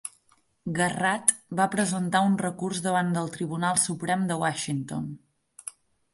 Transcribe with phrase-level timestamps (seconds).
[0.77, 5.07] Garratt va presentar un recurs davant del Tribunal Suprem de Washington.